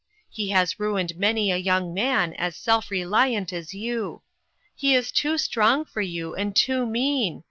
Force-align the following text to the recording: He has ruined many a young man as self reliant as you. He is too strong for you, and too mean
He 0.31 0.49
has 0.49 0.79
ruined 0.79 1.15
many 1.15 1.51
a 1.51 1.57
young 1.57 1.93
man 1.93 2.33
as 2.33 2.55
self 2.55 2.89
reliant 2.89 3.53
as 3.53 3.75
you. 3.75 4.23
He 4.75 4.95
is 4.95 5.11
too 5.11 5.37
strong 5.37 5.85
for 5.85 6.01
you, 6.01 6.33
and 6.33 6.55
too 6.55 6.87
mean 6.87 7.39